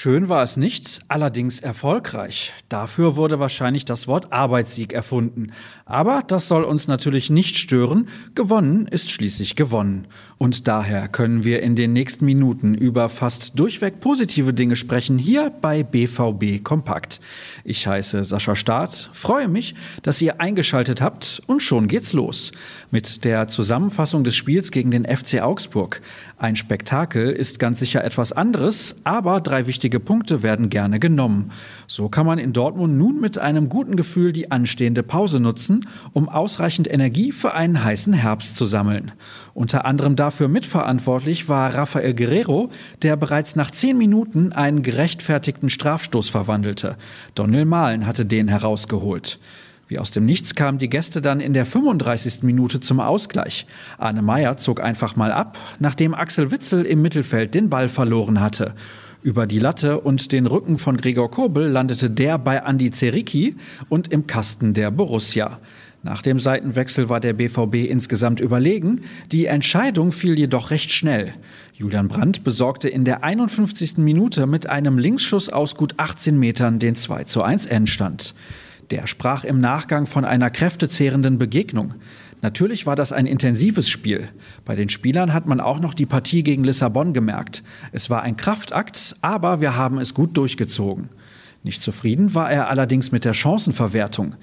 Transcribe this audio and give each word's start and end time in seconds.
Schön 0.00 0.28
war 0.28 0.44
es 0.44 0.56
nicht, 0.56 1.00
allerdings 1.08 1.58
erfolgreich. 1.58 2.52
Dafür 2.68 3.16
wurde 3.16 3.40
wahrscheinlich 3.40 3.84
das 3.84 4.06
Wort 4.06 4.32
Arbeitssieg 4.32 4.92
erfunden. 4.92 5.50
Aber 5.86 6.22
das 6.24 6.46
soll 6.46 6.62
uns 6.62 6.86
natürlich 6.86 7.30
nicht 7.30 7.56
stören. 7.56 8.06
Gewonnen 8.36 8.86
ist 8.86 9.10
schließlich 9.10 9.56
gewonnen. 9.56 10.06
Und 10.36 10.68
daher 10.68 11.08
können 11.08 11.42
wir 11.42 11.64
in 11.64 11.74
den 11.74 11.92
nächsten 11.92 12.24
Minuten 12.26 12.74
über 12.74 13.08
fast 13.08 13.58
durchweg 13.58 13.98
positive 13.98 14.54
Dinge 14.54 14.76
sprechen, 14.76 15.18
hier 15.18 15.50
bei 15.50 15.82
BVB 15.82 16.62
Kompakt. 16.62 17.20
Ich 17.64 17.88
heiße 17.88 18.22
Sascha 18.22 18.54
Staat, 18.54 19.10
freue 19.12 19.48
mich, 19.48 19.74
dass 20.04 20.22
ihr 20.22 20.40
eingeschaltet 20.40 21.00
habt 21.00 21.42
und 21.48 21.60
schon 21.60 21.88
geht's 21.88 22.12
los. 22.12 22.52
Mit 22.92 23.24
der 23.24 23.48
Zusammenfassung 23.48 24.22
des 24.22 24.36
Spiels 24.36 24.70
gegen 24.70 24.92
den 24.92 25.04
FC 25.04 25.42
Augsburg. 25.42 26.02
Ein 26.36 26.54
Spektakel 26.54 27.32
ist 27.32 27.58
ganz 27.58 27.80
sicher 27.80 28.04
etwas 28.04 28.30
anderes, 28.30 28.94
aber 29.02 29.40
drei 29.40 29.66
wichtige 29.66 29.87
Punkte 29.88 30.42
werden 30.42 30.68
gerne 30.68 31.00
genommen. 31.00 31.50
So 31.86 32.10
kann 32.10 32.26
man 32.26 32.38
in 32.38 32.52
Dortmund 32.52 32.98
nun 32.98 33.20
mit 33.20 33.38
einem 33.38 33.70
guten 33.70 33.96
Gefühl 33.96 34.32
die 34.32 34.50
anstehende 34.50 35.02
Pause 35.02 35.40
nutzen, 35.40 35.86
um 36.12 36.28
ausreichend 36.28 36.92
Energie 36.92 37.32
für 37.32 37.54
einen 37.54 37.82
heißen 37.82 38.12
Herbst 38.12 38.56
zu 38.56 38.66
sammeln. 38.66 39.12
Unter 39.54 39.86
anderem 39.86 40.14
dafür 40.14 40.48
mitverantwortlich 40.48 41.48
war 41.48 41.74
Rafael 41.74 42.14
Guerrero, 42.14 42.68
der 43.00 43.16
bereits 43.16 43.56
nach 43.56 43.70
zehn 43.70 43.96
Minuten 43.96 44.52
einen 44.52 44.82
gerechtfertigten 44.82 45.70
Strafstoß 45.70 46.28
verwandelte. 46.28 46.96
Donnel 47.34 47.64
Mahlen 47.64 48.06
hatte 48.06 48.26
den 48.26 48.48
herausgeholt. 48.48 49.38
Wie 49.88 49.98
aus 49.98 50.10
dem 50.10 50.26
Nichts 50.26 50.54
kamen 50.54 50.78
die 50.78 50.90
Gäste 50.90 51.22
dann 51.22 51.40
in 51.40 51.54
der 51.54 51.64
35. 51.64 52.42
Minute 52.42 52.78
zum 52.78 53.00
Ausgleich. 53.00 53.66
Arne 53.96 54.20
Meyer 54.20 54.58
zog 54.58 54.82
einfach 54.82 55.16
mal 55.16 55.32
ab, 55.32 55.58
nachdem 55.78 56.12
Axel 56.12 56.50
Witzel 56.50 56.84
im 56.84 57.00
Mittelfeld 57.00 57.54
den 57.54 57.70
Ball 57.70 57.88
verloren 57.88 58.38
hatte. 58.38 58.74
Über 59.22 59.48
die 59.48 59.58
Latte 59.58 60.00
und 60.00 60.30
den 60.30 60.46
Rücken 60.46 60.78
von 60.78 60.96
Gregor 60.96 61.30
Kobel 61.30 61.66
landete 61.66 62.08
der 62.08 62.38
bei 62.38 62.62
Andi 62.62 62.92
Zericki 62.92 63.56
und 63.88 64.12
im 64.12 64.28
Kasten 64.28 64.74
der 64.74 64.92
Borussia. 64.92 65.58
Nach 66.04 66.22
dem 66.22 66.38
Seitenwechsel 66.38 67.08
war 67.08 67.18
der 67.18 67.32
BVB 67.32 67.90
insgesamt 67.90 68.38
überlegen. 68.38 69.00
Die 69.32 69.46
Entscheidung 69.46 70.12
fiel 70.12 70.38
jedoch 70.38 70.70
recht 70.70 70.92
schnell. 70.92 71.34
Julian 71.74 72.06
Brandt 72.06 72.44
besorgte 72.44 72.88
in 72.88 73.04
der 73.04 73.24
51. 73.24 73.98
Minute 73.98 74.46
mit 74.46 74.68
einem 74.68 74.98
Linksschuss 74.98 75.48
aus 75.48 75.74
gut 75.74 75.94
18 75.96 76.38
Metern 76.38 76.78
den 76.78 76.94
2 76.94 77.24
zu 77.24 77.42
1 77.42 77.66
Endstand. 77.66 78.36
Der 78.92 79.08
sprach 79.08 79.42
im 79.42 79.60
Nachgang 79.60 80.06
von 80.06 80.24
einer 80.24 80.50
kräftezehrenden 80.50 81.38
Begegnung. 81.38 81.94
Natürlich 82.40 82.86
war 82.86 82.94
das 82.94 83.12
ein 83.12 83.26
intensives 83.26 83.88
Spiel. 83.88 84.28
Bei 84.64 84.76
den 84.76 84.88
Spielern 84.88 85.32
hat 85.32 85.46
man 85.46 85.60
auch 85.60 85.80
noch 85.80 85.94
die 85.94 86.06
Partie 86.06 86.42
gegen 86.42 86.64
Lissabon 86.64 87.12
gemerkt. 87.12 87.64
Es 87.92 88.10
war 88.10 88.22
ein 88.22 88.36
Kraftakt, 88.36 89.16
aber 89.22 89.60
wir 89.60 89.76
haben 89.76 89.98
es 89.98 90.14
gut 90.14 90.36
durchgezogen. 90.36 91.08
Nicht 91.64 91.80
zufrieden 91.80 92.34
war 92.34 92.50
er 92.50 92.68
allerdings 92.68 93.10
mit 93.10 93.24
der 93.24 93.34
Chancenverwertung. 93.34 94.36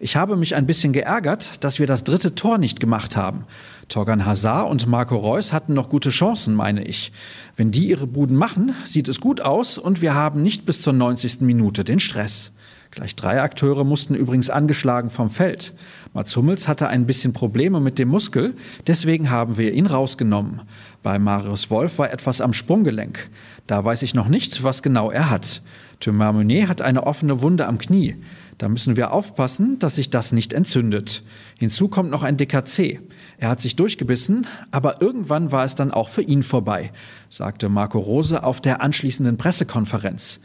Ich 0.00 0.16
habe 0.16 0.36
mich 0.36 0.56
ein 0.56 0.66
bisschen 0.66 0.92
geärgert, 0.92 1.62
dass 1.62 1.78
wir 1.78 1.86
das 1.86 2.02
dritte 2.02 2.34
Tor 2.34 2.58
nicht 2.58 2.80
gemacht 2.80 3.16
haben. 3.16 3.44
Torgan 3.88 4.24
Hazard 4.24 4.68
und 4.68 4.88
Marco 4.88 5.16
Reus 5.16 5.52
hatten 5.52 5.74
noch 5.74 5.90
gute 5.90 6.10
Chancen, 6.10 6.54
meine 6.54 6.82
ich. 6.82 7.12
Wenn 7.54 7.70
die 7.70 7.88
ihre 7.88 8.06
Buden 8.06 8.36
machen, 8.36 8.74
sieht 8.84 9.06
es 9.06 9.20
gut 9.20 9.40
aus 9.40 9.78
und 9.78 10.02
wir 10.02 10.14
haben 10.14 10.42
nicht 10.42 10.64
bis 10.64 10.80
zur 10.80 10.94
90. 10.94 11.42
Minute 11.42 11.84
den 11.84 12.00
Stress. 12.00 12.52
Gleich 12.92 13.16
drei 13.16 13.40
Akteure 13.40 13.84
mussten 13.84 14.14
übrigens 14.14 14.50
angeschlagen 14.50 15.08
vom 15.08 15.30
Feld. 15.30 15.72
Mats 16.12 16.36
Hummels 16.36 16.68
hatte 16.68 16.88
ein 16.88 17.06
bisschen 17.06 17.32
Probleme 17.32 17.80
mit 17.80 17.98
dem 17.98 18.08
Muskel, 18.08 18.54
deswegen 18.86 19.30
haben 19.30 19.56
wir 19.56 19.72
ihn 19.72 19.86
rausgenommen. 19.86 20.60
Bei 21.02 21.18
Marius 21.18 21.70
Wolf 21.70 21.98
war 21.98 22.12
etwas 22.12 22.42
am 22.42 22.52
Sprunggelenk. 22.52 23.30
Da 23.66 23.82
weiß 23.82 24.02
ich 24.02 24.12
noch 24.12 24.28
nicht, 24.28 24.62
was 24.62 24.82
genau 24.82 25.10
er 25.10 25.30
hat. 25.30 25.62
Thomas 26.00 26.34
Meunier 26.34 26.68
hat 26.68 26.82
eine 26.82 27.06
offene 27.06 27.40
Wunde 27.40 27.66
am 27.66 27.78
Knie. 27.78 28.16
Da 28.58 28.68
müssen 28.68 28.94
wir 28.94 29.14
aufpassen, 29.14 29.78
dass 29.78 29.94
sich 29.94 30.10
das 30.10 30.32
nicht 30.32 30.52
entzündet. 30.52 31.22
Hinzu 31.58 31.88
kommt 31.88 32.10
noch 32.10 32.22
ein 32.22 32.36
DKC. 32.36 33.00
Er 33.38 33.48
hat 33.48 33.62
sich 33.62 33.74
durchgebissen, 33.74 34.46
aber 34.70 35.00
irgendwann 35.00 35.50
war 35.50 35.64
es 35.64 35.74
dann 35.74 35.92
auch 35.92 36.10
für 36.10 36.22
ihn 36.22 36.42
vorbei, 36.42 36.92
sagte 37.30 37.70
Marco 37.70 37.98
Rose 37.98 38.44
auf 38.44 38.60
der 38.60 38.82
anschließenden 38.82 39.38
Pressekonferenz. 39.38 40.40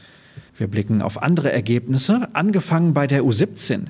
Wir 0.57 0.67
blicken 0.67 1.03
auf 1.03 1.21
andere 1.21 1.51
Ergebnisse, 1.51 2.29
angefangen 2.33 2.93
bei 2.95 3.05
der 3.05 3.21
U17. 3.21 3.87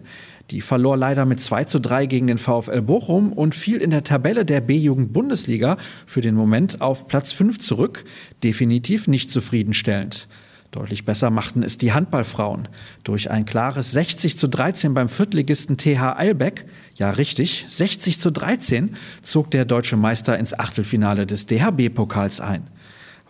Die 0.52 0.62
verlor 0.62 0.98
leider 0.98 1.26
mit 1.26 1.40
2 1.40 1.64
zu 1.64 1.80
3 1.80 2.06
gegen 2.06 2.28
den 2.28 2.38
VfL 2.38 2.82
Bochum 2.82 3.32
und 3.32 3.56
fiel 3.56 3.78
in 3.78 3.92
der 3.92 4.04
Tabelle 4.04 4.44
der 4.44 4.60
B-Jugend-Bundesliga 4.62 5.78
für 6.06 6.22
den 6.22 6.36
Moment 6.36 6.82
auf 6.82 7.08
Platz 7.08 7.32
5 7.32 7.60
zurück. 7.60 8.04
Definitiv 8.44 9.08
nicht 9.08 9.32
zufriedenstellend. 9.32 10.28
Deutlich 10.72 11.06
besser 11.06 11.30
machten 11.30 11.64
es 11.64 11.78
die 11.78 11.94
Handballfrauen. 11.94 12.68
Durch 13.06 13.32
ein 13.32 13.46
klares 13.46 13.92
60 13.92 14.38
zu 14.38 14.48
13 14.48 14.94
beim 14.94 15.08
Viertligisten 15.08 15.78
TH 15.78 16.18
Eilbeck, 16.18 16.66
ja 16.96 17.12
richtig, 17.12 17.66
60 17.68 18.20
zu 18.20 18.32
13, 18.32 18.96
zog 19.22 19.50
der 19.52 19.64
deutsche 19.64 19.96
Meister 19.96 20.38
ins 20.38 20.58
Achtelfinale 20.58 21.26
des 21.26 21.46
DHB-Pokals 21.46 22.42
ein. 22.42 22.68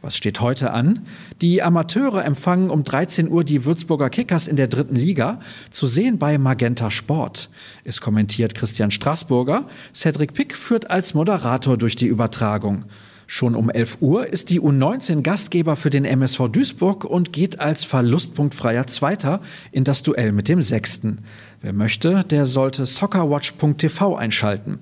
Was 0.02 0.16
steht 0.16 0.42
heute 0.42 0.72
an? 0.72 1.06
Die 1.42 1.64
Amateure 1.64 2.24
empfangen 2.24 2.70
um 2.70 2.84
13 2.84 3.30
Uhr 3.30 3.44
die 3.44 3.66
Würzburger 3.66 4.10
Kickers 4.10 4.48
in 4.48 4.56
der 4.56 4.68
dritten 4.68 4.96
Liga, 4.96 5.40
zu 5.72 5.88
sehen 5.88 6.20
bei 6.20 6.38
Magenta 6.38 6.92
Sport. 6.92 7.50
Es 7.84 8.00
kommentiert 8.00 8.54
Christian 8.54 8.92
Straßburger. 8.92 9.68
Cedric 9.96 10.34
Pick 10.34 10.56
führt 10.56 10.92
als 10.92 11.14
Moderator 11.14 11.78
durch 11.78 11.96
die 11.96 12.08
Übertragung. 12.08 12.86
Schon 13.30 13.56
um 13.56 13.70
11 13.70 13.98
Uhr 14.00 14.28
ist 14.28 14.50
die 14.52 14.62
U19 14.62 15.22
Gastgeber 15.22 15.76
für 15.76 15.90
den 15.90 16.06
MSV 16.06 16.48
Duisburg 16.50 17.04
und 17.04 17.34
geht 17.34 17.60
als 17.60 17.84
verlustpunktfreier 17.84 18.88
Zweiter 18.88 19.42
in 19.74 19.84
das 19.84 20.02
Duell 20.02 20.32
mit 20.32 20.48
dem 20.48 20.62
Sechsten. 20.62 21.20
Wer 21.62 21.74
möchte, 21.74 22.24
der 22.24 22.46
sollte 22.46 22.86
soccerwatch.tv 22.86 24.16
einschalten. 24.16 24.80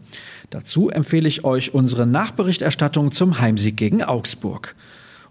Dazu 0.51 0.89
empfehle 0.89 1.27
ich 1.27 1.43
euch 1.43 1.73
unsere 1.73 2.05
Nachberichterstattung 2.05 3.11
zum 3.11 3.39
Heimsieg 3.39 3.77
gegen 3.77 4.03
Augsburg. 4.03 4.75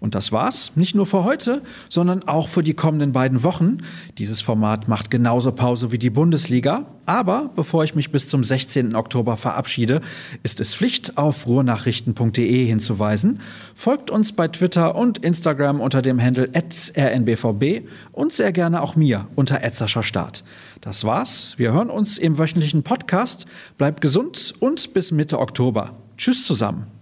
Und 0.05 0.15
das 0.15 0.33
war's, 0.33 0.73
nicht 0.75 0.95
nur 0.95 1.07
für 1.07 1.25
heute, 1.25 1.63
sondern 1.89 2.25
auch 2.25 2.49
für 2.51 2.63
die 2.63 2.75
kommenden 2.75 3.13
beiden 3.13 3.43
Wochen. 3.43 3.79
Dieses 4.19 4.43
Format 4.43 4.87
macht 4.87 5.11
genauso 5.11 5.51
Pause 5.51 5.93
wie 5.93 5.99
die 5.99 6.11
Bundesliga. 6.11 6.85
Aber 7.07 7.51
bevor 7.57 7.85
ich 7.85 7.95
mich 7.95 8.13
bis 8.13 8.29
zum 8.29 8.45
16. 8.45 8.97
Oktober 8.97 9.39
verabschiede, 9.39 10.03
ist 10.43 10.61
es 10.61 10.75
Pflicht, 10.75 11.17
auf 11.17 11.47
ruhrnachrichten.de 11.47 12.67
hinzuweisen. 12.67 13.41
Folgt 13.75 14.11
uns 14.11 14.33
bei 14.33 14.47
Twitter 14.47 14.95
und 14.95 15.25
Instagram 15.25 15.81
unter 15.81 16.03
dem 16.03 16.21
Handle 16.21 16.51
rnbvb 16.53 17.89
und 18.13 18.35
sehr 18.35 18.53
gerne 18.53 18.83
auch 18.83 18.97
mir 18.97 19.27
unter 19.37 19.59
Start. 19.87 20.45
Das 20.83 21.05
war's. 21.05 21.55
Wir 21.57 21.73
hören 21.73 21.89
uns 21.89 22.19
im 22.19 22.37
wöchentlichen 22.37 22.83
Podcast. 22.83 23.47
Bleibt 23.79 24.03
gesund 24.03 24.53
und 24.61 24.93
bis 24.93 25.13
Mitte 25.13 25.39
Oktober. 25.39 25.93
Tschüss 26.19 26.45
zusammen. 26.45 26.94